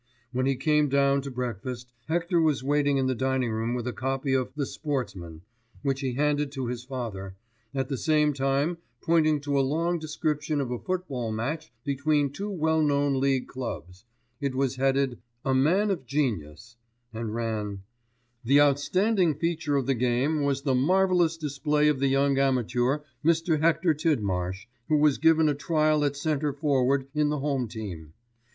When 0.31 0.47
he 0.47 0.55
came 0.55 0.89
down 0.89 1.21
to 1.21 1.29
breakfast 1.29 1.91
Hector 2.07 2.41
was 2.41 2.63
waiting 2.63 2.97
in 2.97 3.05
the 3.05 3.13
dining 3.13 3.51
room 3.51 3.75
with 3.75 3.85
a 3.85 3.93
copy 3.93 4.33
of 4.33 4.51
The 4.55 4.65
Sportsman, 4.65 5.43
which 5.83 5.99
he 5.99 6.13
handed 6.15 6.51
to 6.53 6.65
his 6.65 6.83
father, 6.83 7.35
at 7.75 7.87
the 7.87 7.97
same 7.99 8.33
time 8.33 8.79
pointing 9.03 9.39
to 9.41 9.59
a 9.59 9.61
long 9.61 9.99
description 9.99 10.59
of 10.59 10.71
a 10.71 10.79
football 10.79 11.31
match 11.31 11.71
between 11.83 12.31
two 12.31 12.49
well 12.49 12.81
known 12.81 13.19
league 13.19 13.47
clubs; 13.47 14.03
it 14.39 14.55
was 14.55 14.77
headed 14.77 15.19
"A 15.45 15.53
Man 15.53 15.91
of 15.91 16.07
Genius," 16.07 16.77
and 17.13 17.35
ran: 17.35 17.83
"The 18.43 18.59
outstanding 18.59 19.35
feature 19.35 19.75
of 19.77 19.85
the 19.85 19.93
game 19.93 20.41
was 20.41 20.63
the 20.63 20.73
marvellous 20.73 21.37
display 21.37 21.87
of 21.89 21.99
the 21.99 22.07
young 22.07 22.39
amateur, 22.39 23.01
Mr. 23.23 23.61
Hector 23.61 23.93
Tidmarsh, 23.93 24.65
who 24.89 24.97
was 24.97 25.19
given 25.19 25.47
a 25.47 25.53
trial 25.53 26.03
at 26.03 26.15
centre 26.15 26.53
forward 26.53 27.05
in 27.13 27.29
the 27.29 27.37
home 27.37 27.67
team. 27.67 28.13